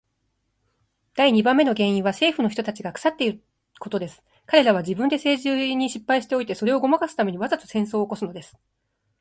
[1.13, 3.43] 第二番目の原因は政府の人たちが腐っている
[3.79, 4.23] ことです。
[4.47, 8.57] 彼等は自分で政治に失敗しておいて、それをごまかすために、わざと戦争を起すのです。